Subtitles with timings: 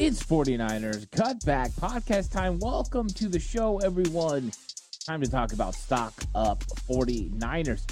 [0.00, 2.60] It's 49ers Cutback Podcast time.
[2.60, 4.52] Welcome to the show, everyone.
[5.04, 7.84] Time to talk about stock up 49ers.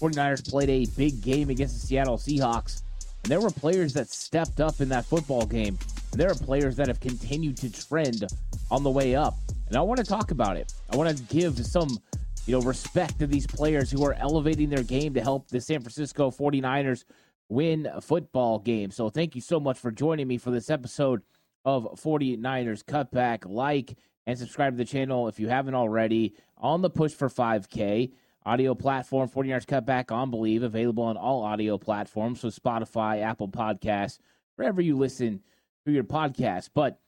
[0.00, 2.82] 49ers played a big game against the Seattle Seahawks,
[3.24, 5.76] and there were players that stepped up in that football game.
[6.12, 8.26] And there are players that have continued to trend
[8.70, 9.34] on the way up.
[9.66, 10.72] And I want to talk about it.
[10.92, 11.98] I want to give some,
[12.46, 15.80] you know, respect to these players who are elevating their game to help the San
[15.80, 17.02] Francisco 49ers
[17.48, 18.92] win a football game.
[18.92, 21.22] So thank you so much for joining me for this episode
[21.64, 23.44] of 49ers Cutback.
[23.46, 26.34] Like and subscribe to the channel if you haven't already.
[26.58, 28.12] On the push for 5K,
[28.44, 34.18] audio platform 49ers Cutback on Bleav, available on all audio platforms, so Spotify, Apple Podcasts,
[34.56, 35.40] wherever you listen
[35.86, 36.70] to your podcast.
[36.74, 37.00] But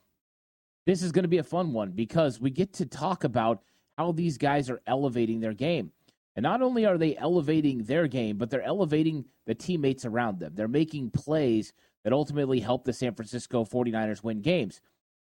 [0.87, 3.63] this is going to be a fun one because we get to talk about
[3.97, 5.93] how these guys are elevating their game.
[6.35, 10.55] And not only are they elevating their game, but they're elevating the teammates around them.
[10.55, 14.81] They're making plays that ultimately help the San Francisco 49ers win games.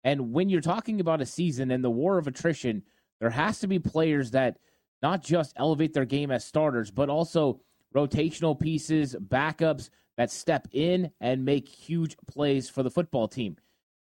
[0.04, 2.84] And when you're talking about a season and the war of attrition,
[3.20, 4.58] there has to be players that
[5.02, 7.62] not just elevate their game as starters, but also
[7.94, 13.58] rotational pieces, backups that step in and make huge plays for the football team.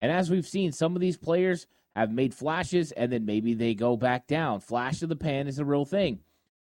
[0.02, 3.74] And as we've seen, some of these players have made flashes and then maybe they
[3.74, 4.60] go back down.
[4.60, 6.20] Flash of the pan is a real thing.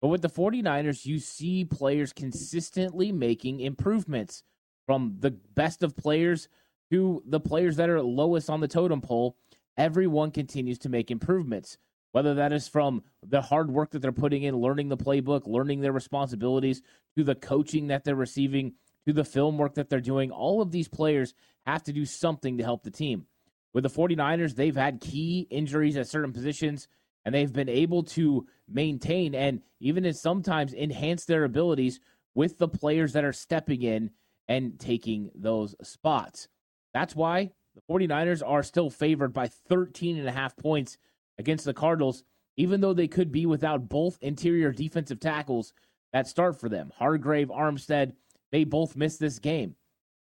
[0.00, 4.42] But with the 49ers, you see players consistently making improvements
[4.87, 6.48] from the best of players
[6.91, 9.37] to the players that are lowest on the totem pole.
[9.77, 11.79] Everyone continues to make improvements,
[12.13, 15.81] whether that is from the hard work that they're putting in, learning the playbook, learning
[15.81, 16.83] their responsibilities,
[17.17, 18.75] to the coaching that they're receiving,
[19.07, 20.31] to the film work that they're doing.
[20.31, 21.35] All of these players
[21.67, 23.27] have to do something to help the team.
[23.73, 26.89] With the 49ers, they've had key injuries at certain positions
[27.25, 32.01] and they've been able to maintain and even sometimes enhance their abilities
[32.35, 34.11] with the players that are stepping in
[34.48, 36.48] and taking those spots.
[36.95, 40.98] That's why the 49ers are still favored by 13 and a half points
[41.39, 42.25] against the Cardinals,
[42.57, 45.73] even though they could be without both interior defensive tackles
[46.13, 46.92] that start for them.
[46.97, 48.13] Hargrave, Armstead,
[48.51, 49.77] they both missed this game.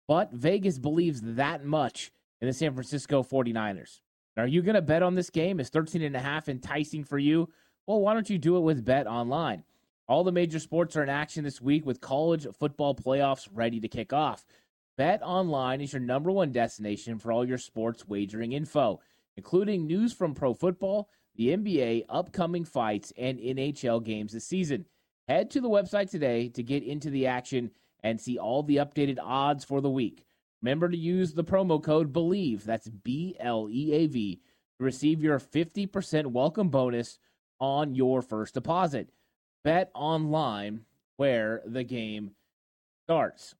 [0.07, 4.01] But Vegas believes that much in the San Francisco 49ers.
[4.37, 5.61] Are you going to bet on this game?
[5.61, 7.49] Is 13 and a half enticing for you?
[7.87, 9.65] Well, why don't you do it with Bet Online?
[10.07, 13.89] All the major sports are in action this week with college football playoffs ready to
[13.89, 14.45] kick off.
[14.99, 19.01] Bet Online is your number one destination for all your sports wagering info,
[19.39, 24.85] including news from pro football, the NBA, upcoming fights, and NHL games this season.
[25.27, 27.71] Head to the website today to get into the action
[28.03, 30.27] and see all the updated odds for the week.
[30.61, 34.43] Remember to use the promo code BLEAV, that's B L E A V,
[34.79, 37.19] to receive your 50% welcome bonus
[37.59, 39.09] on your first deposit.
[39.65, 40.83] Bet online
[41.17, 42.33] where the game
[43.07, 43.55] starts.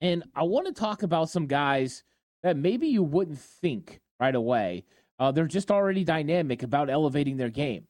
[0.00, 2.04] And I want to talk about some guys
[2.42, 4.84] that maybe you wouldn't think right away.
[5.18, 7.86] Uh, they're just already dynamic about elevating their game.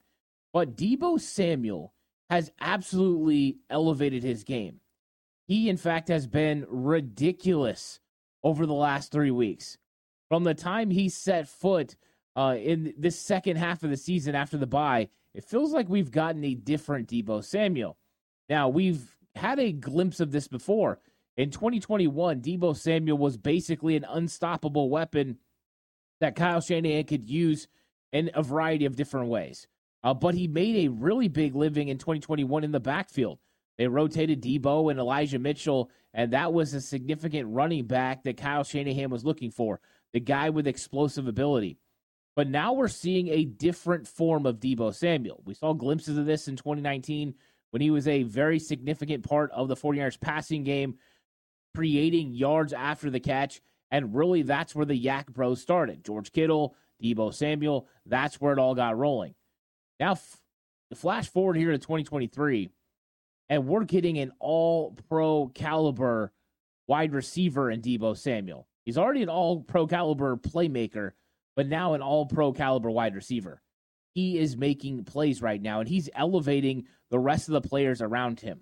[0.52, 1.94] But Debo Samuel
[2.28, 4.80] has absolutely elevated his game.
[5.46, 8.00] He, in fact, has been ridiculous
[8.42, 9.78] over the last three weeks.
[10.28, 11.96] From the time he set foot
[12.36, 16.10] uh, in this second half of the season after the bye, it feels like we've
[16.10, 17.96] gotten a different Debo Samuel.
[18.48, 20.98] Now, we've had a glimpse of this before.
[21.36, 25.38] In 2021, Debo Samuel was basically an unstoppable weapon
[26.20, 27.68] that Kyle Shanahan could use
[28.12, 29.66] in a variety of different ways.
[30.02, 33.38] Uh, but he made a really big living in 2021 in the backfield.
[33.78, 38.64] They rotated Debo and Elijah Mitchell, and that was a significant running back that Kyle
[38.64, 39.80] Shanahan was looking for,
[40.12, 41.78] the guy with explosive ability.
[42.40, 45.42] But now we're seeing a different form of Debo Samuel.
[45.44, 47.34] We saw glimpses of this in 2019
[47.70, 50.94] when he was a very significant part of the 49ers passing game,
[51.76, 53.60] creating yards after the catch.
[53.90, 56.02] And really, that's where the YAC Bros started.
[56.02, 59.34] George Kittle, Debo Samuel, that's where it all got rolling.
[59.98, 60.40] Now, f-
[60.94, 62.70] flash forward here to 2023
[63.50, 66.32] and we're getting an all pro caliber
[66.88, 68.66] wide receiver in Debo Samuel.
[68.86, 71.10] He's already an all pro caliber playmaker,
[71.56, 73.62] but now an all pro caliber wide receiver.
[74.12, 78.40] He is making plays right now, and he's elevating the rest of the players around
[78.40, 78.60] him.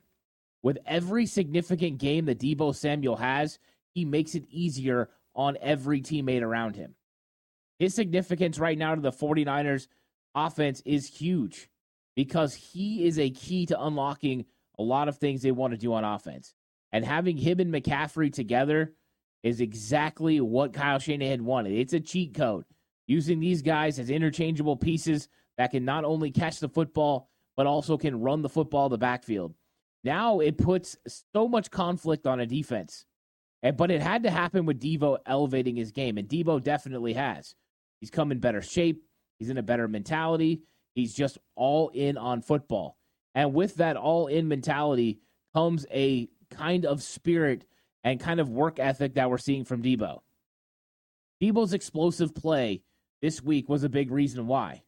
[0.63, 3.59] With every significant game that Debo Samuel has,
[3.95, 6.95] he makes it easier on every teammate around him.
[7.79, 9.87] His significance right now to the 49ers
[10.35, 11.69] offense is huge
[12.17, 14.45] because he is a key to unlocking
[14.79, 16.55] a lot of things they want to do on offense.
[16.93, 18.93] And having him and McCaffrey together
[19.43, 21.73] is exactly what Kyle Shanahan wanted.
[21.73, 22.65] It's a cheat code.
[23.09, 27.99] Using these guys as interchangeable pieces that can not only catch the football, but also
[27.99, 29.55] can run the football the backfield.
[30.05, 30.97] Now it puts
[31.35, 33.05] so much conflict on a defense.
[33.63, 37.57] And, but it had to happen with Deebo elevating his game, and Deebo definitely has.
[38.01, 39.03] He's come in better shape.
[39.39, 40.63] He's in a better mentality.
[40.95, 42.97] He's just all in on football.
[43.35, 45.21] And with that all in mentality
[45.55, 47.65] comes a kind of spirit
[48.05, 50.21] and kind of work ethic that we're seeing from Debo.
[51.43, 52.83] Debo's explosive play
[53.21, 54.83] this week was a big reason why.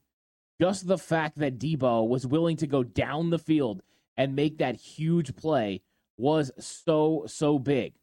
[0.60, 3.82] Just the fact that Debo was willing to go down the field
[4.16, 5.82] and make that huge play
[6.18, 7.94] was so, so big.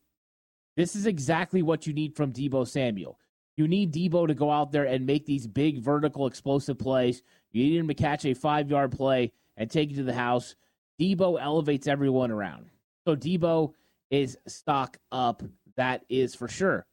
[0.76, 3.20] This is exactly what you need from Debo Samuel.
[3.56, 7.22] You need Debo to go out there and make these big vertical explosive plays.
[7.52, 10.56] You need him to catch a five yard play and take it to the house.
[11.00, 12.70] Debo elevates everyone around.
[13.06, 13.74] So Debo
[14.12, 15.44] is stock up.
[15.76, 16.86] That is for sure.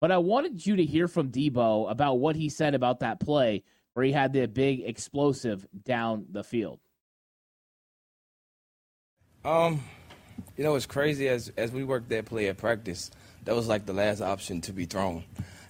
[0.00, 3.62] But I wanted you to hear from Debo about what he said about that play
[3.94, 6.80] where he had the big explosive down the field.
[9.42, 9.82] Um,
[10.56, 13.10] you know, it's crazy as as we worked that play at practice.
[13.44, 15.24] That was like the last option to be thrown.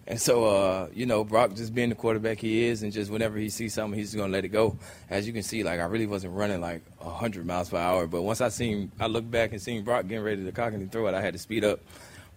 [0.09, 3.39] And so, uh, you know, Brock just being the quarterback he is, and just whenever
[3.39, 4.79] he sees something, he's gonna let it go.
[5.11, 8.23] As you can see, like I really wasn't running like hundred miles per hour, but
[8.23, 11.07] once I seen, I looked back and seen Brock getting ready to cock and throw
[11.07, 11.81] it, I had to speed up.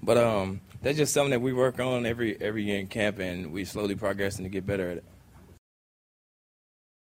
[0.02, 3.52] But um, that's just something that we work on every every year in camp, and
[3.52, 5.06] we slowly progressing to get better at it.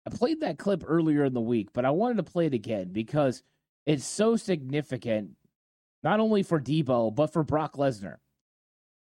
[0.06, 2.88] I played that clip earlier in the week, but I wanted to play it again
[2.92, 3.42] because
[3.86, 5.30] it's so significant,
[6.02, 8.16] not only for Debo but for Brock Lesnar.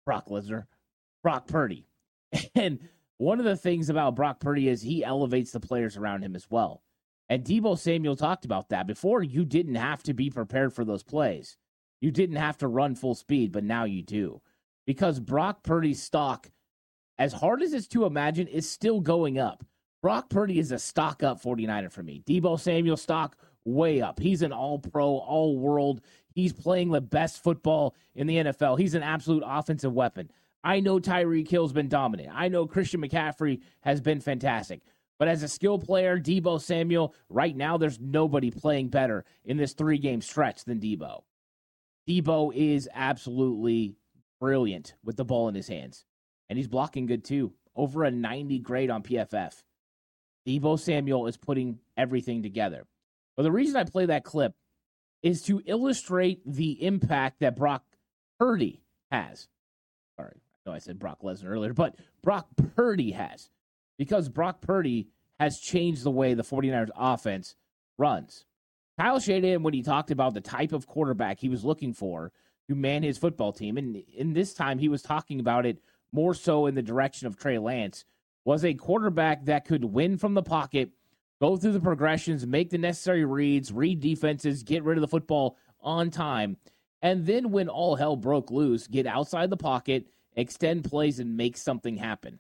[0.06, 0.66] Brock Lesnar,
[1.24, 1.88] Brock Purdy.
[2.56, 2.80] And
[3.18, 6.50] one of the things about Brock Purdy is he elevates the players around him as
[6.50, 6.82] well.
[7.30, 8.88] And Debo Samuel talked about that.
[8.88, 11.56] Before, you didn't have to be prepared for those plays.
[12.02, 14.42] You didn't have to run full speed, but now you do.
[14.86, 16.50] Because Brock Purdy's stock,
[17.18, 19.64] as hard as it's to imagine, is still going up.
[20.02, 22.24] Brock Purdy is a stock up 49er for me.
[22.28, 24.20] Debo Samuel stock way up.
[24.20, 26.02] He's an all pro, all world.
[26.34, 28.80] He's playing the best football in the NFL.
[28.80, 30.32] He's an absolute offensive weapon.
[30.64, 32.30] I know Tyreek Hill's been dominant.
[32.34, 34.82] I know Christian McCaffrey has been fantastic.
[35.20, 39.74] But as a skill player, Debo Samuel, right now, there's nobody playing better in this
[39.74, 41.22] three game stretch than Deebo.
[42.08, 43.96] Deebo is absolutely
[44.40, 46.06] brilliant with the ball in his hands.
[46.50, 47.54] And he's blocking good too.
[47.76, 49.54] Over a 90 grade on PFF.
[50.48, 52.86] Debo Samuel is putting everything together.
[53.38, 54.54] But the reason I play that clip
[55.24, 57.84] is to illustrate the impact that Brock
[58.40, 58.82] Purdy
[59.12, 59.48] has.
[60.20, 63.50] Sorry, I know I said Brock Lesnar earlier, but Brock Purdy has.
[63.98, 65.08] Because Brock Purdy
[65.40, 67.56] has changed the way the 49ers offense
[67.98, 68.46] runs.
[69.00, 72.32] Kyle Shanahan, when he talked about the type of quarterback he was looking for
[72.68, 75.82] to man his football team, and in this time he was talking about it
[76.14, 78.06] more so in the direction of Trey Lance,
[78.46, 80.92] was a quarterback that could win from the pocket,
[81.40, 85.58] go through the progressions, make the necessary reads, read defenses, get rid of the football
[85.80, 86.58] on time,
[87.02, 91.58] and then when all hell broke loose, get outside the pocket, extend plays, and make
[91.58, 92.40] something happen.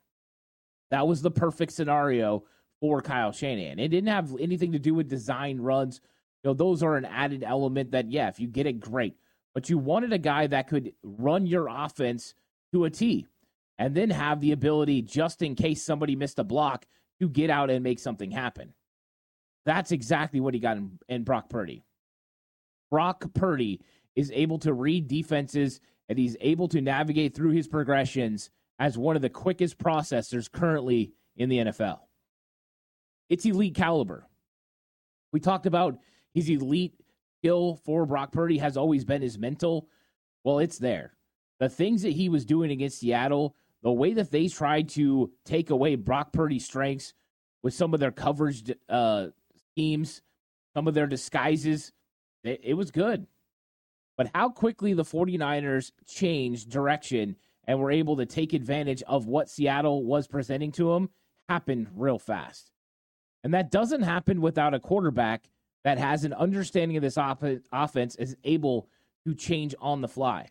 [0.92, 2.44] That was the perfect scenario
[2.80, 3.80] for Kyle Shanahan.
[3.80, 6.02] It didn't have anything to do with design runs.
[6.44, 9.16] You know, those are an added element that, yeah, if you get it, great.
[9.54, 12.34] But you wanted a guy that could run your offense
[12.74, 13.28] to a T
[13.78, 16.86] and then have the ability, just in case somebody missed a block,
[17.20, 18.74] to get out and make something happen.
[19.66, 21.84] That's exactly what he got in, in Brock Purdy.
[22.90, 23.82] Brock Purdy
[24.16, 25.80] is able to read defenses
[26.10, 31.14] and he's able to navigate through his progressions as one of the quickest processors currently
[31.38, 32.00] in the NFL.
[33.30, 34.28] It's elite caliber.
[35.32, 36.00] We talked about
[36.34, 36.94] his elite
[37.40, 39.88] skill for Brock Purdy has always been his mental.
[40.44, 41.14] Well, it's there.
[41.60, 45.70] The things that he was doing against Seattle the way that they tried to take
[45.70, 47.14] away Brock Purdy's strengths
[47.64, 49.28] with some of their coverage uh,
[49.72, 50.22] schemes,
[50.74, 51.92] some of their disguises,
[52.44, 53.26] it, it was good.
[54.18, 59.50] But how quickly the 49ers changed direction and were able to take advantage of what
[59.50, 61.10] Seattle was presenting to them
[61.50, 62.72] happened real fast.
[63.44, 65.50] And that doesn't happen without a quarterback
[65.84, 68.88] that has an understanding of this offense is able
[69.26, 70.48] to change on the fly.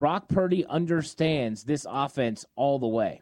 [0.00, 3.20] Brock Purdy understands this offense all the way.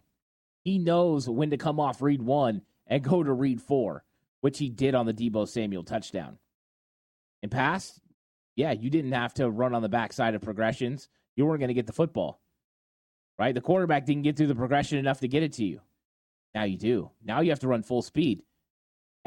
[0.65, 4.05] He knows when to come off read one and go to read four,
[4.41, 6.39] which he did on the Deebo Samuel touchdown.
[7.43, 8.01] In past,
[8.55, 11.09] yeah, you didn't have to run on the backside of progressions.
[11.37, 12.41] You weren't going to get the football,
[13.39, 13.55] right?
[13.55, 15.81] The quarterback didn't get through the progression enough to get it to you.
[16.55, 17.11] Now you do.
[17.25, 18.43] Now you have to run full speed.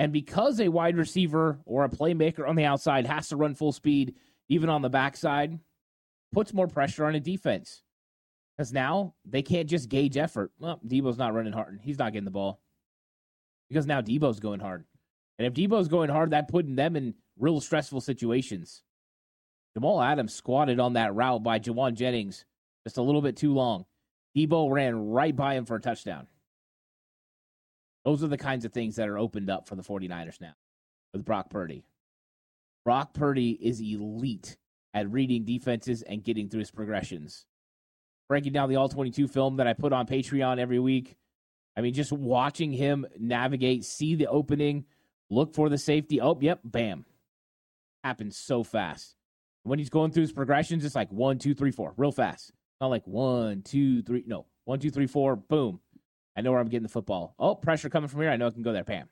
[0.01, 3.71] And because a wide receiver or a playmaker on the outside has to run full
[3.71, 4.15] speed,
[4.49, 5.59] even on the backside,
[6.31, 7.83] puts more pressure on a defense.
[8.57, 10.53] Because now they can't just gauge effort.
[10.57, 11.73] Well, Debo's not running hard.
[11.73, 12.59] And he's not getting the ball.
[13.69, 14.85] Because now Debo's going hard.
[15.37, 18.81] And if Debo's going hard, that putting them in real stressful situations.
[19.75, 22.43] Jamal Adams squatted on that route by Jauan Jennings
[22.87, 23.85] just a little bit too long.
[24.35, 26.25] Debo ran right by him for a touchdown.
[28.05, 30.53] Those are the kinds of things that are opened up for the 49ers now
[31.13, 31.83] with Brock Purdy.
[32.83, 34.57] Brock Purdy is elite
[34.93, 37.45] at reading defenses and getting through his progressions.
[38.27, 41.15] Breaking down the all 22 film that I put on Patreon every week.
[41.77, 44.85] I mean, just watching him navigate, see the opening,
[45.29, 46.19] look for the safety.
[46.19, 47.05] Oh, yep, bam.
[48.03, 49.15] Happens so fast.
[49.63, 52.51] When he's going through his progressions, it's like one, two, three, four, real fast.
[52.79, 54.23] Not like one, two, three.
[54.25, 55.79] No, one, two, three, four, boom.
[56.35, 57.35] I know where I'm getting the football.
[57.37, 58.29] Oh, pressure coming from here.
[58.29, 58.83] I know I can go there.
[58.83, 59.09] Bam.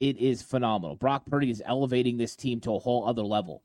[0.00, 0.96] It is phenomenal.
[0.96, 3.62] Brock Purdy is elevating this team to a whole other level.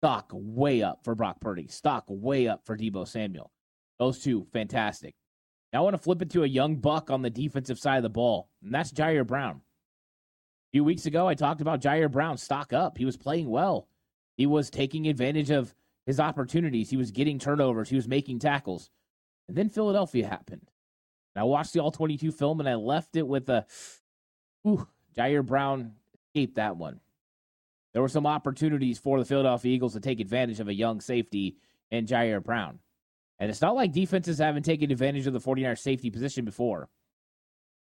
[0.00, 1.66] Stock way up for Brock Purdy.
[1.68, 3.50] Stock way up for Debo Samuel.
[3.98, 5.14] Those two, fantastic.
[5.72, 8.02] Now I want to flip it to a young buck on the defensive side of
[8.02, 9.56] the ball, and that's Ji'Ayir Brown.
[9.56, 12.98] A few weeks ago, I talked about Ji'Ayir Brown stock up.
[12.98, 13.88] He was playing well.
[14.36, 16.90] He was taking advantage of his opportunities.
[16.90, 17.88] He was getting turnovers.
[17.88, 18.90] He was making tackles.
[19.48, 20.70] And then Philadelphia happened.
[21.36, 23.66] And I watched the all 22 film and I left it with a,
[24.66, 24.88] ooh,
[25.18, 27.00] Ji'Ayir Brown escaped that one.
[27.92, 31.58] There were some opportunities for the Philadelphia Eagles to take advantage of a young safety
[31.90, 32.78] and Ji'Ayir Brown.
[33.38, 36.88] And it's not like defenses haven't taken advantage of the 49ers safety position before.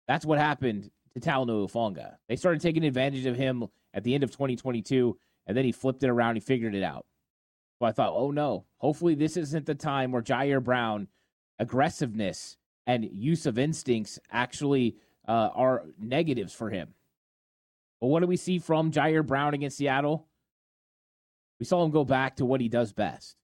[0.07, 2.17] That's what happened to Talanoa.
[2.27, 3.65] They started taking advantage of him
[3.95, 6.35] at the end of 2022, and then he flipped it around.
[6.35, 7.07] He figured it out.
[7.79, 11.07] So I thought, oh no, hopefully this isn't the time where Ji'Ayir Brown
[11.57, 12.55] aggressiveness
[12.89, 14.95] and use of instincts actually
[15.27, 16.95] uh, are negatives for him.
[18.01, 20.25] But what do we see from Ji'Ayir Brown against Seattle?
[21.59, 23.35] We saw him go back to what he does best.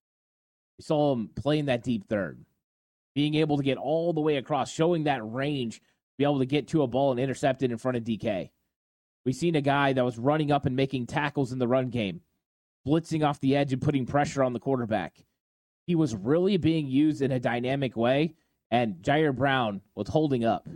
[0.80, 2.44] We saw him playing that deep third,
[3.14, 5.80] being able to get all the way across, showing that range,
[6.18, 8.50] be able to get to a ball and intercept it in front of DK.
[9.26, 12.22] We've seen a guy that was running up and making tackles in the run game,
[12.88, 15.24] blitzing off the edge and putting pressure on the quarterback.
[15.86, 18.34] He was really being used in a dynamic way,
[18.72, 20.68] and Ji'Ayir Brown was holding up.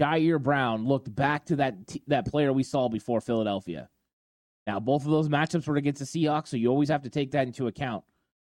[0.00, 3.88] Ji'Ayir Brown looked back to that t- that player we saw before Philadelphia.
[4.66, 7.30] Now, both of those matchups were against the Seahawks, so you always have to take
[7.32, 8.04] that into account.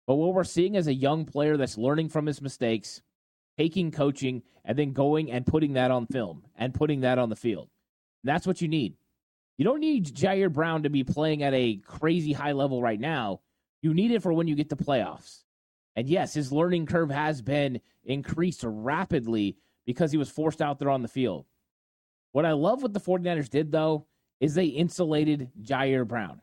[0.07, 3.03] But what we're seeing is a young player that's learning from his mistakes,
[3.59, 7.37] taking coaching, and then going and putting that on film and putting that on the
[7.37, 7.69] field.
[8.23, 8.97] And that's what you need.
[9.59, 13.41] You don't need Ji'Ayir Brown to be playing at a crazy high level right now.
[13.83, 15.44] You need it for when you get to playoffs.
[15.97, 20.91] And yes, his learning curve has been increased rapidly because he was forced out there
[20.91, 21.47] on the field.
[22.33, 24.07] What I love what the 49ers did, though,
[24.41, 26.41] is they insulated Ji'Ayir Brown.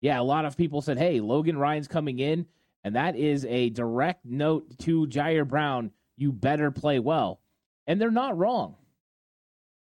[0.00, 2.46] Yeah, a lot of people said, hey, Logan Ryan's coming in,
[2.82, 5.92] and that is a direct note to Ji'Ayir Brown.
[6.16, 7.40] You better play well.
[7.86, 8.76] And they're not wrong.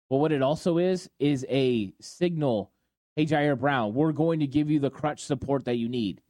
[0.09, 2.71] But what it also is, is a signal
[3.15, 6.21] hey, Ji'Ayir Brown, we're going to give you the crutch support that you need.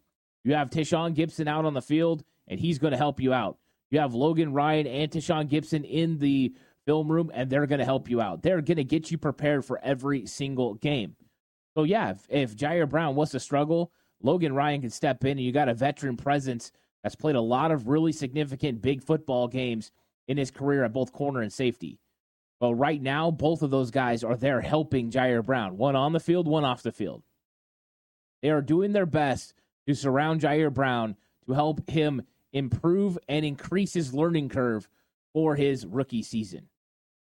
[0.43, 3.58] You have Tashaun Gipson out on the field, and he's going to help you out.
[3.90, 6.54] You have Logan Ryan and Tashaun Gipson in the
[6.86, 8.42] film room, and they're going to help you out.
[8.42, 11.16] They're going to get you prepared for every single game.
[11.76, 15.42] So, yeah, if, if Ji'Ayir Brown was to struggle, Logan Ryan can step in, and
[15.42, 16.72] you got a veteran presence
[17.04, 19.92] that's played a lot of really significant big football games
[20.28, 22.00] in his career at both corner and safety.
[22.60, 26.20] But right now, both of those guys are there helping Ji'Ayir Brown, one on the
[26.20, 27.24] field, one off the field.
[28.42, 29.54] They are doing their best
[29.86, 32.22] to surround Ji'Ayir Brown to help him
[32.54, 34.88] improve and increase his learning curve
[35.34, 36.70] for his rookie season.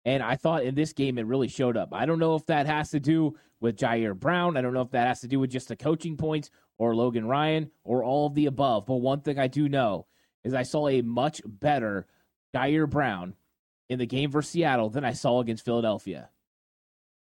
[0.05, 1.93] And I thought in this game it really showed up.
[1.93, 4.55] I don't know if that has to do with Ji'Ayir Brown.
[4.55, 7.27] I don't know if that has to do with just the coaching points or Logan
[7.27, 8.85] Ryan or all of the above.
[8.85, 10.07] But one thing I do know
[10.45, 12.07] is I saw a much better
[12.55, 13.35] Ji'Ayir Brown
[13.89, 16.29] in the game versus Seattle than I saw against Philadelphia.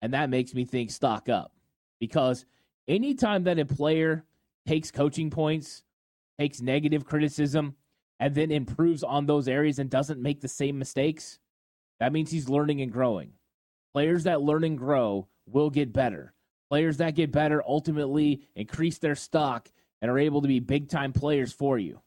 [0.02, 1.54] And that makes me think stock up
[2.00, 2.46] because
[2.88, 4.26] anytime that a player
[4.68, 5.84] takes coaching points,
[6.40, 7.76] takes negative criticism,
[8.24, 11.40] and then improves on those areas and doesn't make the same mistakes,
[12.00, 13.34] that means he's learning and growing.
[13.94, 16.34] Players that learn and grow will get better.
[16.70, 19.70] Players that get better ultimately increase their stock
[20.02, 22.00] and are able to be big time players for you.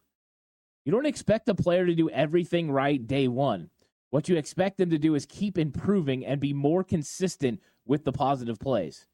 [0.86, 3.68] You don't expect a player to do everything right day one.
[4.08, 8.12] What you expect them to do is keep improving and be more consistent with the
[8.12, 9.06] positive plays.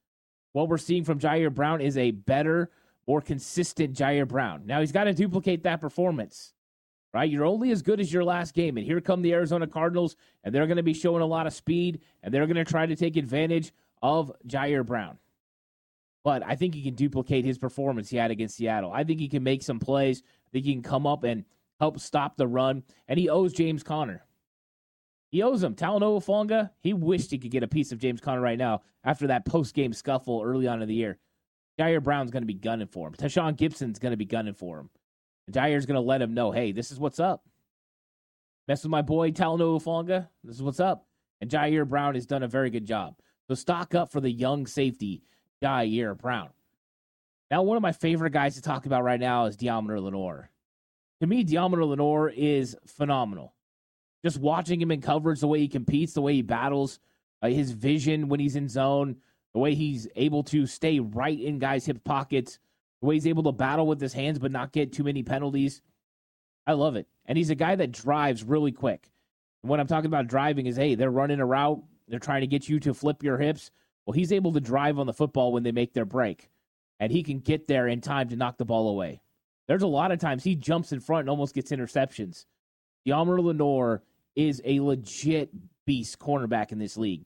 [0.53, 2.71] What we're seeing from Ji'Ayir Brown is a better,
[3.09, 4.67] more consistent Ji'Ayir Brown.
[4.67, 6.55] Now he's got to duplicate that performance.
[7.15, 7.31] Right?
[7.31, 8.79] You're only as good as your last game.
[8.79, 11.53] And here come the Arizona Cardinals, and they're going to be showing a lot of
[11.53, 15.19] speed, and they're going to try to take advantage of Ji'Ayir Brown.
[16.25, 18.93] But I think he can duplicate his performance he had against Seattle.
[18.93, 20.23] I think he can make some plays.
[20.47, 21.45] I think he can come up and
[21.81, 22.85] help stop the run.
[23.09, 24.25] And he owes James Conner.
[25.31, 25.75] He owes him.
[25.75, 29.27] Talanoa Hufanga, he wished he could get a piece of James Conner right now after
[29.29, 31.19] that post game scuffle early on in the year.
[31.79, 33.15] Ji'Ayir Brown's going to be gunning for him.
[33.15, 34.91] Tashaun Gipson's going to be gunning for him.
[35.53, 37.45] Jair's going to let him know, hey, this is what's up.
[38.69, 40.29] Mess with my boy Talanoa Hufanga.
[40.45, 41.07] This is what's up.
[41.41, 43.17] And Ji'Ayir Brown has done a very good job.
[43.49, 45.25] So stock up for the young safety,
[45.63, 46.51] Ji'Ayir Brown.
[47.51, 50.51] Now, one of my favorite guys to talk about right now is Deommodore Lenoir.
[51.21, 53.55] To me, Deommodore Lenoir is phenomenal.
[54.25, 57.01] Just watching him in coverage, the way he competes, the way he battles,
[57.43, 59.17] uh, his vision when he's in zone,
[59.53, 62.59] the way he's able to stay right in guys' hip pockets,
[63.03, 65.83] the way he's able to battle with his hands but not get too many penalties.
[66.67, 67.09] I love it.
[67.27, 69.11] And he's a guy that drives really quick.
[69.63, 72.47] And what I'm talking about driving is hey, they're running a route, they're trying to
[72.47, 73.73] get you to flip your hips.
[74.07, 76.49] Well, he's able to drive on the football when they make their break,
[77.01, 79.21] and he can get there in time to knock the ball away.
[79.69, 82.47] There's a lot of times he jumps in front and almost gets interceptions.
[83.07, 84.03] Deommodore Lenoir
[84.35, 85.51] is a legit
[85.87, 87.25] beast cornerback in this league.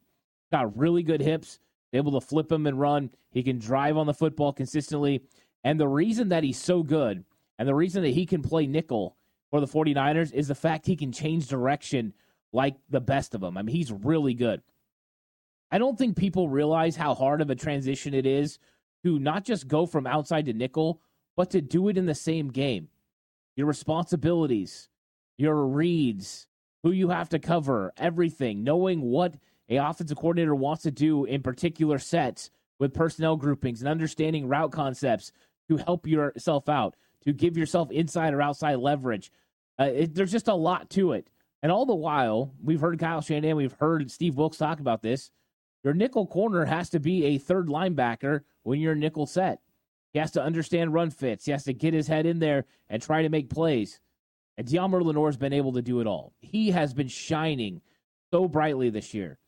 [0.53, 1.59] Got really good hips,
[1.93, 3.11] able to flip him and run.
[3.31, 5.23] He can drive on the football consistently.
[5.67, 7.25] And the reason that he's so good
[7.59, 9.17] and the reason that he can play nickel
[9.51, 12.15] for the 49ers is the fact he can change direction
[12.53, 13.59] like the best of them.
[13.59, 14.63] I mean, he's really good.
[15.73, 18.61] I don't think people realize how hard of a transition it is
[19.03, 21.01] to not just go from outside to nickel,
[21.35, 22.87] but to do it in the same game.
[23.57, 24.89] Your responsibilities,
[25.37, 26.47] your reads,
[26.85, 29.35] who you have to cover, everything, knowing what
[29.69, 34.71] a offensive coordinator wants to do in particular sets with personnel groupings and understanding route
[34.71, 35.33] concepts
[35.69, 39.31] to help yourself out, to give yourself inside or outside leverage.
[39.79, 41.29] Uh, it, there's just a lot to it.
[41.63, 45.31] And all the while, we've heard Kyle Shanahan, we've heard Steve Wilks talk about this.
[45.83, 49.61] Your nickel corner has to be a third linebacker when you're nickel set.
[50.13, 51.45] He has to understand run fits.
[51.45, 54.01] He has to get his head in there and try to make plays.
[54.57, 56.33] And Deommodore Lenoir has been able to do it all.
[56.41, 57.83] He has been shining
[58.33, 59.39] so brightly this year,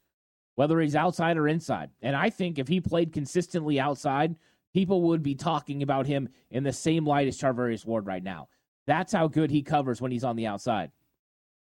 [0.57, 1.91] whether he's outside or inside.
[2.03, 4.37] And I think if he played consistently outside,
[4.75, 8.49] people would be talking about him in the same light as Charvarius Ward right now.
[8.87, 10.91] That's how good he covers when he's on the outside.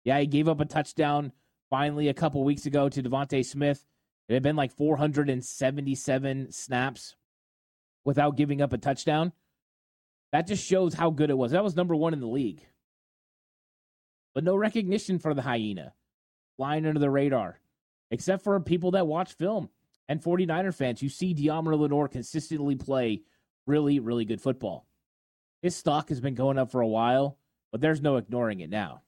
[0.05, 1.33] Yeah, he gave up a touchdown
[1.71, 3.87] finally a couple weeks ago to DeVonta Smith.
[4.29, 7.17] It had been like 477 snaps
[8.05, 9.33] without giving up a touchdown.
[10.33, 11.53] That just shows how good it was.
[11.53, 12.67] That was number one in the league.
[14.35, 15.93] But no recognition for the hyena,
[16.57, 17.61] flying under the radar,
[18.11, 19.69] except for people that watch film
[20.09, 23.23] and 49er fans who see Deommodore Lenoir consistently play
[23.67, 24.87] really, really good football.
[25.63, 27.39] His stock has been going up for a while,
[27.73, 29.03] but there's no ignoring it now.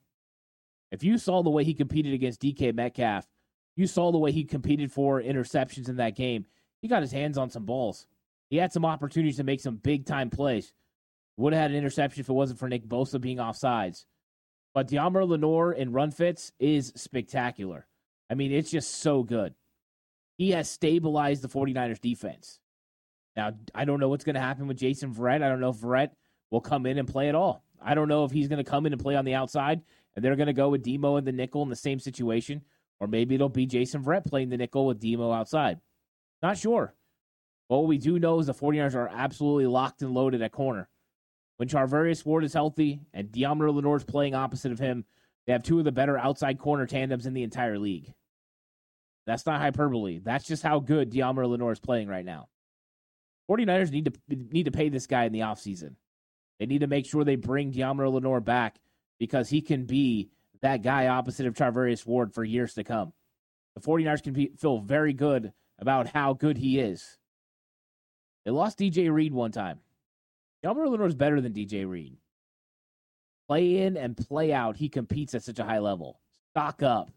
[0.91, 3.27] If you saw the way he competed against DK Metcalf,
[3.75, 6.45] you saw the way he competed for interceptions in that game.
[6.81, 8.07] He got his hands on some balls.
[8.49, 10.73] He had some opportunities to make some big time plays.
[11.37, 14.05] Would have had an interception if it wasn't for Nick Bosa being offsides.
[14.73, 17.85] But Deommodore Lenoir in run fits is spectacular.
[18.29, 19.53] I mean, it's just so good.
[20.37, 22.59] He has stabilized the 49ers defense.
[23.35, 25.43] Now, I don't know what's going to happen with Jason Verrett.
[25.43, 26.11] I don't know if Verrett
[26.49, 27.63] will come in and play at all.
[27.81, 29.81] I don't know if he's going to come in and play on the outside
[30.15, 32.63] and they're going to go with Demo and the nickel in the same situation,
[32.99, 35.79] or maybe it'll be Jason Verrett playing the nickel with Demo outside.
[36.41, 36.95] Not sure.
[37.69, 40.89] But what we do know is the 49ers are absolutely locked and loaded at corner.
[41.57, 45.05] When Charvarius Ward is healthy and Deommodore Lenoir is playing opposite of him,
[45.45, 48.13] they have two of the better outside corner tandems in the entire league.
[49.27, 50.19] That's not hyperbole.
[50.23, 52.47] That's just how good Deommodore Lenoir is playing right now.
[53.51, 55.95] 49ers need to need to pay this guy in the offseason.
[56.59, 58.79] They need to make sure they bring Deommodore Lenoir back
[59.19, 60.29] because he can be
[60.61, 63.13] that guy opposite of Charvarius Ward for years to come.
[63.75, 67.17] The 49ers can be, feel very good about how good he is.
[68.45, 69.81] They lost DJ Reed one time.
[70.63, 72.17] Deommodore Lenoir is better than DJ Reed.
[73.47, 76.19] Play in and play out, he competes at such a high level.
[76.51, 77.11] Stock up,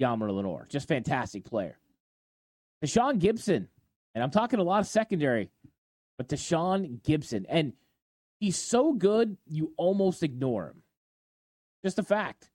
[0.00, 0.66] Deommodore Lenoir.
[0.68, 1.78] Just fantastic player.
[2.84, 3.68] Tashaun Gipson,
[4.14, 5.50] and I'm talking a lot of secondary,
[6.18, 7.44] but Tashaun Gipson.
[7.48, 7.72] And
[8.40, 10.82] he's so good, you almost ignore him.
[11.84, 12.50] Just a fact.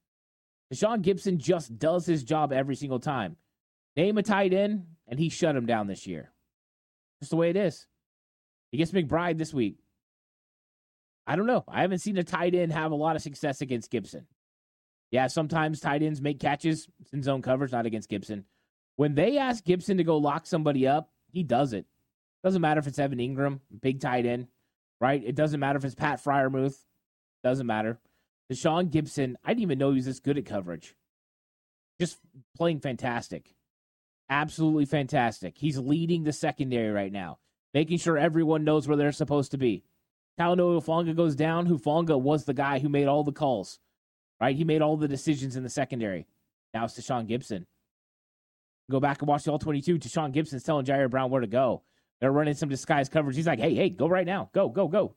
[0.73, 3.37] Tashaun Gipson just does his job every single time.
[3.95, 6.31] Name a tight end, and he shut him down this year.
[7.21, 7.87] Just the way it is.
[8.71, 9.77] He gets McBride this week.
[11.25, 11.63] I don't know.
[11.67, 14.25] I haven't seen a tight end have a lot of success against Gipson.
[15.11, 18.43] Yeah, sometimes tight ends make catches in zone coverage, not against Gipson.
[18.95, 21.85] When they ask Gipson to go lock somebody up, he does it.
[22.43, 24.47] Doesn't matter if it's Evan Engram, big tight end,
[25.01, 25.21] right?
[25.25, 26.77] It doesn't matter if it's Pat Freiermuth.
[27.43, 27.99] Doesn't matter.
[28.51, 30.95] Tashaun Gipson, I didn't even know he was this good at coverage.
[31.99, 32.17] Just
[32.55, 33.55] playing fantastic.
[34.29, 35.57] Absolutely fantastic.
[35.57, 37.39] He's leading the secondary right now,
[37.73, 39.83] making sure everyone knows where they're supposed to be.
[40.39, 41.67] Talanoa Hufanga goes down.
[41.67, 43.79] Hufanga was the guy who made all the calls,
[44.39, 44.55] right?
[44.55, 46.27] He made all the decisions in the secondary.
[46.73, 47.65] Now it's Tashaun Gipson.
[48.89, 49.99] Go back and watch the All 22.
[49.99, 51.83] Tashaun Gipson's telling Ji'Ayir Brown where to go.
[52.19, 53.35] They're running some disguised coverage.
[53.35, 54.49] He's like, hey, hey, go right now.
[54.53, 55.15] Go, go, go.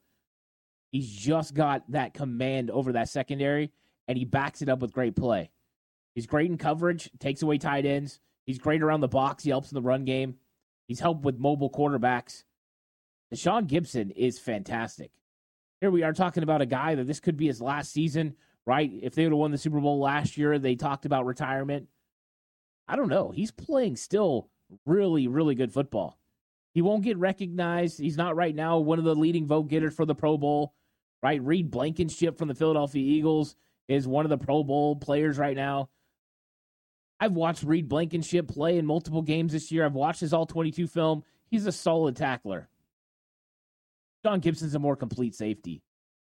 [0.91, 3.73] He's just got that command over that secondary,
[4.07, 5.51] and he backs it up with great play.
[6.15, 8.21] He's great in coverage, takes away tight ends.
[8.45, 9.43] He's great around the box.
[9.43, 10.37] He helps in the run game.
[10.87, 12.45] He's helped with mobile quarterbacks.
[13.33, 15.11] Tashaun Gipson is fantastic.
[15.81, 18.91] Here we are talking about a guy that this could be his last season, right?
[19.03, 21.89] If they would have won the Super Bowl last year, they talked about retirement.
[22.89, 23.31] I don't know.
[23.31, 24.49] He's playing still
[24.87, 26.19] really, really good football.
[26.75, 27.99] He won't get recognized.
[27.99, 30.75] He's not right now one of the leading vote getters for the Pro Bowl
[31.23, 31.43] right?
[31.43, 33.55] Reed Blankenship from the Philadelphia Eagles
[33.89, 35.89] is one of the Pro Bowl players right now.
[37.21, 39.85] I've watched Reed Blankenship play in multiple games this year.
[39.85, 41.23] I've watched his all 22 film.
[41.51, 42.69] He's a solid tackler.
[44.25, 45.83] Sean Gipson's a more complete safety.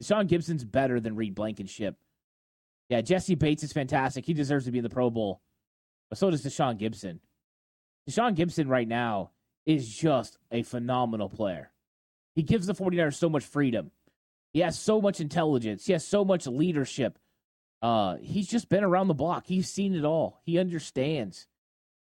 [0.03, 1.97] Sean Gipson's better than Reed Blankenship.
[2.89, 4.27] Yeah, Jessie Bates is fantastic.
[4.27, 5.41] He deserves to be in the Pro Bowl.
[6.11, 7.21] But so does Tashaun Gipson.
[8.09, 9.31] Tashaun Gipson right now
[9.67, 11.71] is just a phenomenal player.
[12.35, 13.91] He gives the 49ers so much freedom.
[14.53, 15.87] He has so much intelligence.
[15.87, 17.19] He has so much leadership.
[17.81, 19.47] Uh, he's just been around the block.
[19.47, 20.41] He's seen it all.
[20.45, 21.47] He understands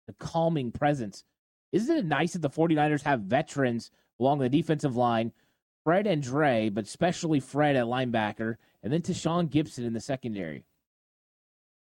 [0.06, 1.24] the calming presence.
[1.72, 5.32] Isn't it nice that the 49ers have veterans along the defensive line,
[5.82, 10.64] Fred and Dre, but especially Fred at linebacker, and then Tashaun Gipson in the secondary?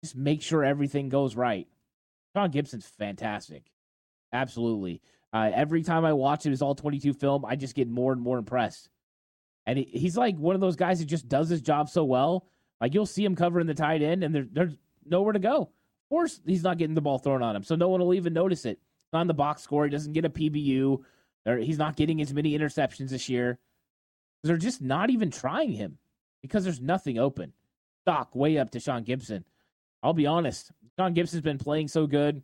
[0.03, 1.69] Just make sure everything goes right.
[2.35, 3.65] Sean Gipson's fantastic.
[4.33, 5.03] Absolutely.
[5.33, 8.39] Uh, every time I watch his all 22 film, I just get more and more
[8.39, 8.89] impressed.
[9.67, 12.47] And he, he's like one of those guys who just does his job so well.
[12.81, 15.63] Like you'll see him covering the tight end, and there, there's nowhere to go.
[15.63, 18.33] Of course, he's not getting the ball thrown on him, so no one will even
[18.33, 18.81] notice it.
[19.13, 20.99] On the box score, he doesn't get a PBU.
[21.47, 23.59] Or he's not getting as many interceptions this year.
[24.43, 25.99] They're just not even trying him
[26.43, 27.53] because there's nothing open.
[28.03, 29.45] Stock way up to Sean Gipson.
[30.03, 30.71] I'll be honest.
[30.99, 32.43] Sean Gipson's been playing so good.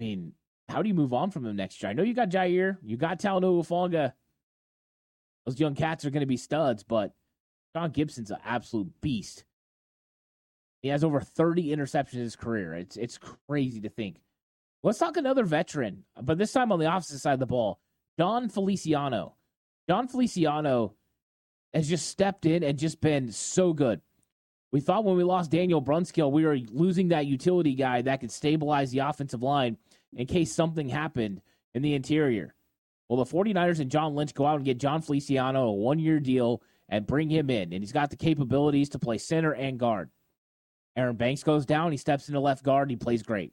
[0.00, 0.32] I mean,
[0.68, 1.90] how do you move on from him next year?
[1.90, 4.12] I know you got Jair, you got Talanoa Hufanga.
[5.46, 7.12] Those young cats are going to be studs, but
[7.74, 9.44] John Gipson's an absolute beast.
[10.80, 12.74] He has over 30 interceptions in his career.
[12.74, 14.16] It's it's crazy to think.
[14.82, 17.80] Let's talk another veteran, but this time on the opposite side of the ball.
[18.18, 19.34] Jon Feliciano.
[19.88, 20.94] Jon Feliciano
[21.72, 24.00] has just stepped in and just been so good.
[24.74, 28.32] We thought when we lost Daniel Brunskill, we were losing that utility guy that could
[28.32, 29.76] stabilize the offensive line
[30.12, 31.42] in case something happened
[31.74, 32.56] in the interior.
[33.08, 36.18] Well, the 49ers and John Lynch go out and get Jon Feliciano a one year
[36.18, 37.72] deal and bring him in.
[37.72, 40.10] And he's got the capabilities to play center and guard.
[40.96, 41.92] Aaron Banks goes down.
[41.92, 42.90] He steps into left guard.
[42.90, 43.52] He plays great.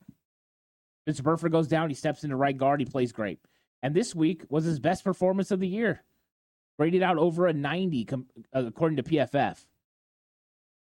[1.04, 1.90] Spencer Burford goes down.
[1.90, 2.80] He steps into right guard.
[2.80, 3.38] He plays great.
[3.84, 6.04] And this week was his best performance of the year.
[6.80, 8.08] Graded out over a 90,
[8.54, 9.68] according to PFF.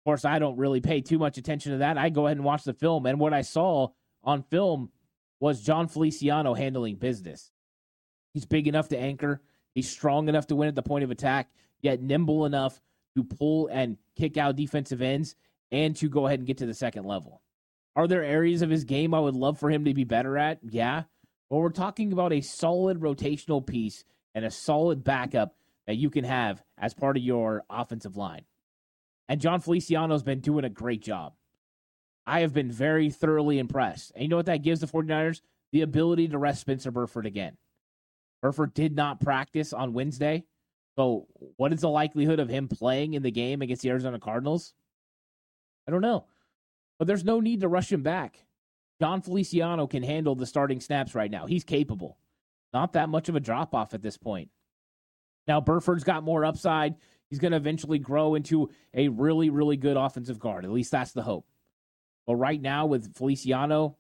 [0.07, 1.97] Course, I don't really pay too much attention to that.
[1.97, 3.05] I go ahead and watch the film.
[3.05, 3.89] And what I saw
[4.23, 4.89] on film
[5.41, 7.51] was Jon Feliciano handling business.
[8.33, 9.41] He's big enough to anchor.
[9.75, 11.49] He's strong enough to win at the point of attack,
[11.81, 12.79] yet nimble enough
[13.17, 15.35] to pull and kick out defensive ends
[15.73, 17.41] and to go ahead and get to the second level.
[17.97, 20.59] Are there areas of his game I would love for him to be better at?
[20.63, 21.03] Yeah.
[21.49, 26.23] But we're talking about a solid rotational piece and a solid backup that you can
[26.23, 28.45] have as part of your offensive line.
[29.29, 31.33] And Jon Feliciano's been doing a great job.
[32.25, 34.11] I have been very thoroughly impressed.
[34.13, 35.41] And you know what that gives the 49ers?
[35.71, 37.57] The ability to rest Spencer Burford again.
[38.41, 40.45] Burford did not practice on Wednesday.
[40.97, 44.73] So, what is the likelihood of him playing in the game against the Arizona Cardinals?
[45.87, 46.25] I don't know.
[46.97, 48.39] But there's no need to rush him back.
[48.99, 51.45] Jon Feliciano can handle the starting snaps right now.
[51.45, 52.17] He's capable.
[52.73, 54.49] Not that much of a drop off at this point.
[55.47, 56.95] Now, Burford's got more upside.
[57.29, 60.65] He's going to eventually grow into a really, really good offensive guard.
[60.65, 61.45] At least that's the hope.
[62.25, 63.97] But right now, with Feliciano,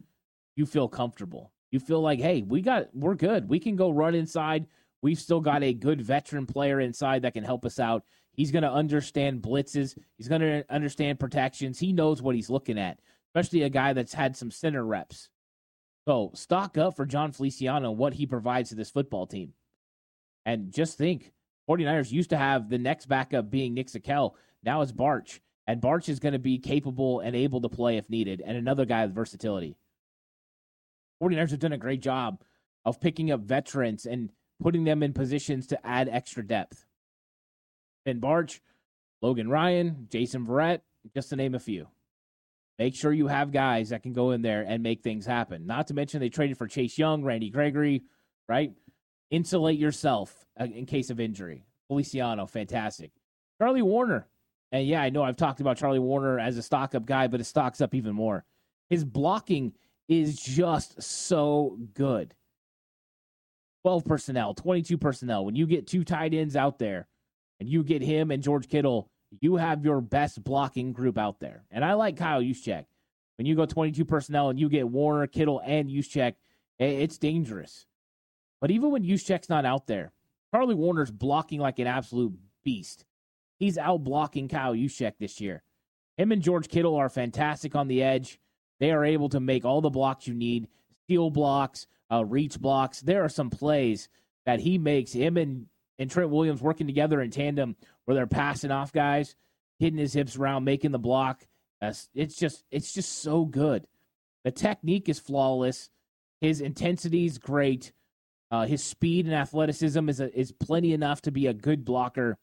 [0.55, 3.49] you feel comfortable you feel like, hey, we got we're good.
[3.49, 4.67] We can go run inside.
[5.01, 8.03] We've still got a good veteran player inside that can help us out.
[8.31, 9.97] He's going to understand blitzes.
[10.17, 11.79] He's going to understand protections.
[11.79, 15.29] He knows what he's looking at, especially a guy that's had some center reps.
[16.07, 19.53] So stock up for Jon Feliciano what he provides to this football team.
[20.45, 21.33] And just think,
[21.69, 24.33] 49ers used to have the next backup being Nick Zakelj.
[24.63, 28.09] Now it's Bartch, And Bartch is going to be capable and able to play if
[28.09, 29.75] needed, and another guy with versatility.
[31.21, 32.41] 49ers have done a great job
[32.85, 34.29] of picking up veterans and
[34.61, 36.85] putting them in positions to add extra depth.
[38.05, 38.61] Ben Bartch,
[39.21, 40.81] Logan Ryan, Jason Verrett,
[41.13, 41.87] just to name a few.
[42.79, 45.65] Make sure you have guys that can go in there and make things happen.
[45.65, 48.03] Not to mention they traded for Chase Young, Randy Gregory,
[48.47, 48.71] right?
[49.31, 51.65] Insulate yourself uh, in case of injury.
[51.87, 53.11] Feliciano, fantastic.
[53.59, 54.25] Charlie Woerner.
[54.71, 57.39] And yeah, I know I've talked about Charlie Woerner as a stock up guy, but
[57.39, 58.43] his stock's up even more.
[58.89, 59.73] His blocking
[60.07, 62.33] is just so good.
[63.83, 65.45] 12 personnel, 22 personnel.
[65.45, 67.07] When you get two tight ends out there
[67.59, 69.09] and you get him and George Kittle,
[69.39, 71.63] you have your best blocking group out there.
[71.71, 72.85] And I like Kyle Juszczyk.
[73.37, 76.33] When you go 22 personnel and you get Woerner, Kittle, and Juszczyk,
[76.79, 77.85] it's dangerous.
[78.59, 80.11] But even when Juszczyk's not out there,
[80.53, 83.05] Charlie Woerner's blocking like an absolute beast.
[83.59, 85.63] He's out blocking Kyle Juszczyk this year.
[86.17, 88.39] Him and George Kittle are fantastic on the edge.
[88.79, 90.67] They are able to make all the blocks you need,
[91.05, 93.01] steal blocks, uh, reach blocks.
[93.01, 94.09] There are some plays
[94.45, 95.13] that he makes.
[95.13, 95.67] Him and,
[95.99, 99.35] and Trent Williams working together in tandem where they're passing off guys,
[99.79, 101.45] hitting his hips around, making the block.
[101.81, 103.85] Uh, it's just it's just so good.
[104.43, 105.89] The technique is flawless.
[106.41, 107.91] His intensity is great.
[108.49, 112.37] Uh, his speed and athleticism is a, is plenty enough to be a good blocker,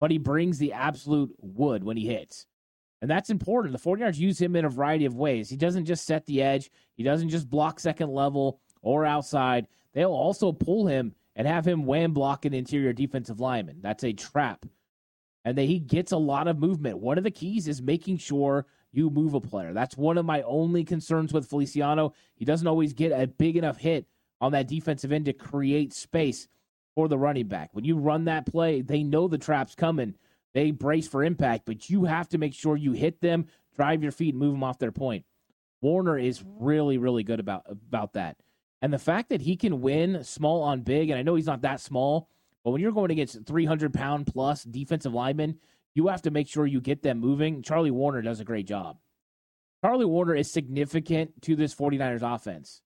[0.00, 2.46] but he brings the absolute wood when he hits.
[3.00, 3.72] And that's important.
[3.72, 5.48] The 49ers use him in a variety of ways.
[5.48, 9.66] He doesn't just set the edge, he doesn't just block second level or outside.
[9.92, 13.78] They'll also pull him and have him wham block an interior defensive lineman.
[13.80, 14.66] That's a trap.
[15.44, 16.98] And that he gets a lot of movement.
[16.98, 19.72] One of the keys is making sure you move a player.
[19.72, 22.14] That's one of my only concerns with Feliciano.
[22.34, 24.06] He doesn't always get a big enough hit
[24.40, 26.48] on that defensive end to create space
[26.94, 27.70] for the running back.
[27.72, 30.14] When you run that play, they know the trap's coming.
[30.54, 34.12] They brace for impact, but you have to make sure you hit them, drive your
[34.12, 35.24] feet, move them off their point.
[35.84, 38.38] Woerner is really, really good about about that.
[38.80, 41.62] And the fact that he can win small on big, and I know he's not
[41.62, 42.28] that small,
[42.64, 45.58] but when you're going against 300 pound plus defensive linemen,
[45.94, 47.62] you have to make sure you get them moving.
[47.62, 48.98] Charlie Woerner does a great job.
[49.84, 52.82] Charlie Woerner is significant to this 49ers offense.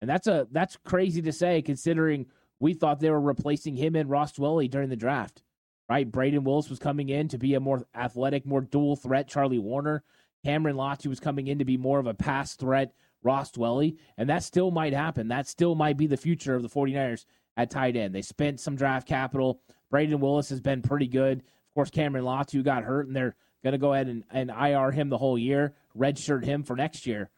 [0.00, 2.26] And that's a that's crazy to say considering
[2.60, 5.42] we thought they were replacing him and Ross Dwelley during the draft.
[5.88, 6.10] Right?
[6.10, 10.02] Brayden Willis was coming in to be a more athletic, more dual threat Charlie Woerner.
[10.44, 13.96] Cameron Latu was coming in to be more of a pass threat Ross Dwelley.
[14.16, 15.28] And that still might happen.
[15.28, 17.24] That still might be the future of the 49ers
[17.56, 18.14] at tight end.
[18.14, 19.60] They spent some draft capital.
[19.92, 21.38] Brayden Willis has been pretty good.
[21.38, 24.90] Of course, Cameron Latu got hurt, and they're going to go ahead and, and IR
[24.90, 27.30] him the whole year, redshirt him for next year.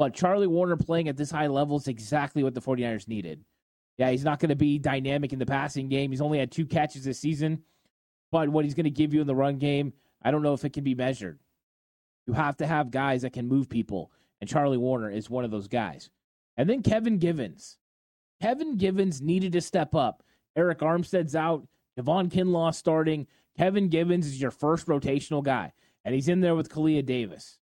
[0.00, 3.44] But Charlie Woerner playing at this high level is exactly what the 49ers needed.
[3.98, 6.10] Yeah, he's not going to be dynamic in the passing game.
[6.10, 7.64] He's only had two catches this season.
[8.32, 10.64] But what he's going to give you in the run game, I don't know if
[10.64, 11.38] it can be measured.
[12.26, 14.10] You have to have guys that can move people.
[14.40, 16.08] And Charlie Woerner is one of those guys.
[16.56, 17.76] And then Kevin Givens.
[18.40, 20.22] Kevin Givens needed to step up.
[20.56, 21.68] Arik Armstead's out.
[21.98, 23.26] Javon Kinlaw starting.
[23.58, 25.74] Kevin Givens is your first rotational guy.
[26.06, 27.58] And he's in there with Kalia Davis.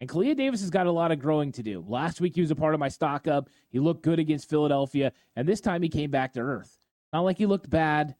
[0.00, 1.84] And Kalia Davis has got a lot of growing to do.
[1.86, 3.48] Last week he was a part of my stock up.
[3.70, 6.78] He looked good against Philadelphia, and this time he came back to earth.
[7.12, 8.16] Not like he looked bad,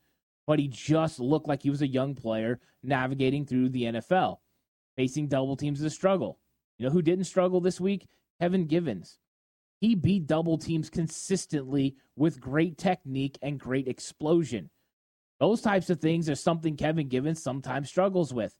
[0.46, 4.38] but he just looked like he was a young player navigating through the NFL.
[4.96, 6.38] Facing double teams is a struggle.
[6.78, 8.08] You know who didn't struggle this week?
[8.40, 9.18] Kevin Givens.
[9.80, 14.70] He beat double teams consistently with great technique and great explosion.
[15.40, 18.58] Those types of things are something Kevin Givens sometimes struggles with.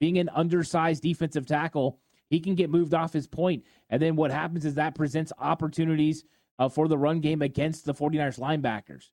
[0.00, 3.64] Being an undersized defensive tackle, he can get moved off his point.
[3.90, 6.24] And then what happens is that presents opportunities
[6.58, 9.10] uh, for the run game against the 49ers linebackers.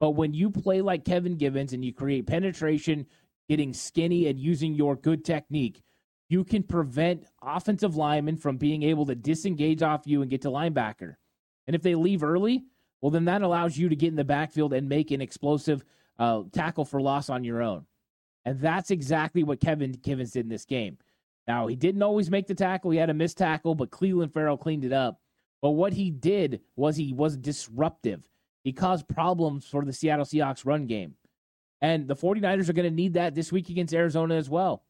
[0.00, 3.06] But when you play like Kevin Givens and you create penetration,
[3.48, 5.82] getting skinny, and using your good technique,
[6.28, 10.48] you can prevent offensive linemen from being able to disengage off you and get to
[10.48, 11.14] linebacker.
[11.66, 12.64] And if they leave early,
[13.00, 15.84] well, then that allows you to get in the backfield and make an explosive
[16.18, 17.86] uh, tackle for loss on your own.
[18.44, 20.98] And that's exactly what Kevin Givens did in this game.
[21.46, 22.90] Now, he didn't always make the tackle.
[22.90, 25.20] He had a missed tackle, but Clelin Ferrell cleaned it up.
[25.62, 28.22] But what he did was he was disruptive.
[28.64, 31.14] He caused problems for the Seattle Seahawks run game.
[31.80, 34.82] And the 49ers are going to need that this week against Arizona as well.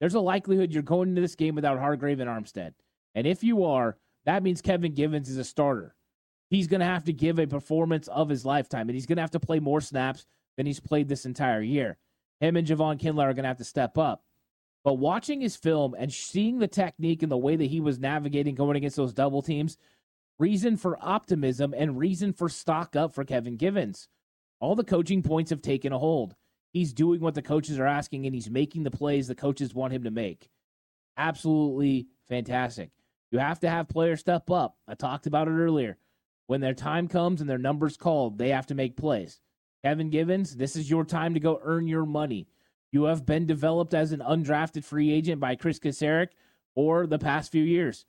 [0.00, 2.72] There's a likelihood you're going into this game without Hargrave and Armstead.
[3.14, 5.94] And if you are, that means Kevin Givens is a starter.
[6.48, 9.22] He's going to have to give a performance of his lifetime, and he's going to
[9.22, 11.98] have to play more snaps than he's played this entire year.
[12.40, 14.24] Him and Javon Kinlaw are going to have to step up.
[14.82, 18.54] But watching his film and seeing the technique and the way that he was navigating
[18.54, 19.76] going against those double teams,
[20.38, 24.08] reason for optimism and reason for stock up for Kevin Givens.
[24.58, 26.34] All the coaching points have taken a hold.
[26.72, 29.92] He's doing what the coaches are asking and he's making the plays the coaches want
[29.92, 30.48] him to make.
[31.16, 32.90] Absolutely fantastic.
[33.30, 34.76] You have to have players step up.
[34.88, 35.98] I talked about it earlier.
[36.46, 39.40] When their time comes and their number's called, they have to make plays.
[39.84, 42.48] Kevin Givens, this is your time to go earn your money.
[42.92, 46.28] You have been developed as an undrafted free agent by Chris Kocurek
[46.74, 48.04] for the past few years.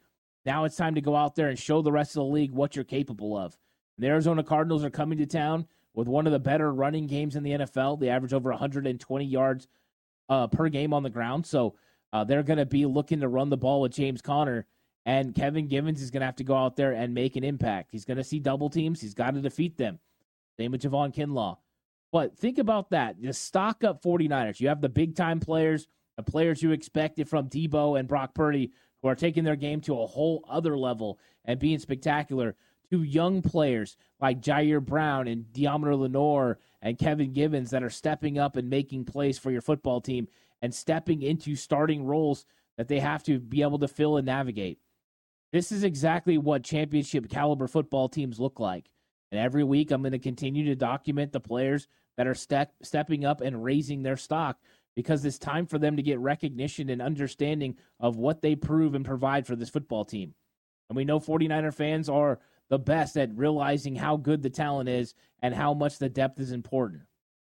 [0.46, 2.76] Now it's time to go out there and show the rest of the league what
[2.76, 3.58] you're capable of.
[3.98, 7.44] The Arizona Cardinals are coming to town with one of the better running games in
[7.44, 8.00] the NFL.
[8.00, 9.68] They average over 120 yards
[10.30, 11.46] uh, per game on the ground.
[11.46, 11.76] So
[12.14, 14.66] uh, they're going to be looking to run the ball with James Conner.
[15.06, 17.92] And Kevin Givens is going to have to go out there and make an impact.
[17.92, 19.02] He's going to see double teams.
[19.02, 20.00] He's got to defeat them.
[20.58, 21.58] Same with Javon Kinlaw.
[22.12, 23.22] But think about that.
[23.22, 24.60] Just stock up 49ers.
[24.60, 28.72] You have the big time players, the players you expected from Deebo and Brock Purdy,
[29.02, 32.56] who are taking their game to a whole other level and being spectacular.
[32.92, 38.38] To young players like Ji'Ayir Brown and Deommodore Lenoir and Kevin Givens that are stepping
[38.38, 40.28] up and making plays for your football team
[40.62, 42.46] and stepping into starting roles
[42.78, 44.78] that they have to be able to fill and navigate.
[45.54, 48.90] This is exactly what championship caliber football teams look like.
[49.32, 53.26] And every week, I'm going to continue to document the players that are step, stepping
[53.26, 54.60] up and raising their stock
[54.96, 59.06] because it's time for them to get recognition and understanding of what they prove and
[59.06, 60.34] provide for this football team.
[60.90, 62.40] And we know 49er fans are
[62.70, 66.52] the best at realizing how good the talent is and how much the depth is
[66.52, 67.04] important.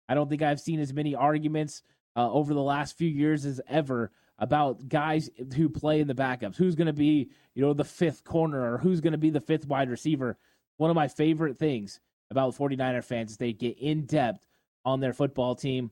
[0.07, 1.83] I don't think I've seen as many arguments
[2.15, 6.55] uh, over the last few years as ever about guys who play in the backups.
[6.55, 9.41] Who's going to be, you know, the fifth corner or who's going to be the
[9.41, 10.38] fifth wide receiver.
[10.77, 11.99] One of my favorite things
[12.31, 14.45] about 49er fans is they get in depth
[14.83, 15.91] on their football team.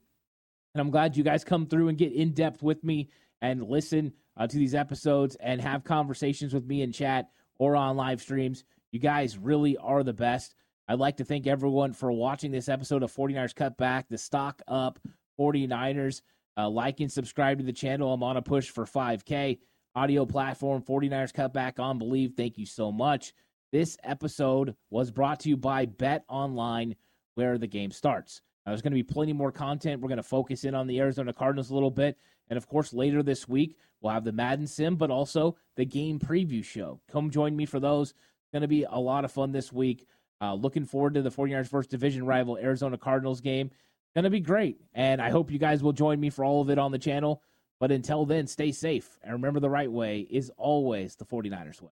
[0.74, 3.10] And I'm glad you guys come through and get in depth with me
[3.42, 7.98] and listen uh, to these episodes and have conversations with me in chat or on
[7.98, 8.64] live streams.
[8.92, 10.56] You guys really are the best.
[10.88, 14.62] I'd like to thank everyone for watching this episode of 49ers Cut Back, the stock
[14.68, 15.00] up
[15.40, 16.22] 49ers.
[16.56, 18.14] Uh, like and subscribe to the channel.
[18.14, 19.60] I'm on a push for 5K.
[19.96, 22.36] Audio platform 49ers Cut Back on Bleav.
[22.36, 23.34] Thank you so much.
[23.74, 26.96] This episode was brought to you by BetOnline,
[27.34, 28.40] where the game starts.
[28.64, 30.00] Now, there's going to be plenty more content.
[30.00, 32.20] We're going to focus in on the Arizona Cardinals a little bit.
[32.52, 36.20] And of course, later this week, we'll have the Madden Sim, but also the game
[36.20, 37.02] preview show.
[37.12, 38.12] Come join me for those.
[38.12, 40.06] It's going to be a lot of fun this week.
[40.40, 43.72] Uh, looking forward to the 49ers first division rival Arizona Cardinals game.
[43.72, 44.82] It's Going to be great.
[44.94, 47.42] And I hope you guys will join me for all of it on the channel.
[47.80, 49.18] But until then, stay safe.
[49.24, 51.90] And remember the right way is always the 49ers way.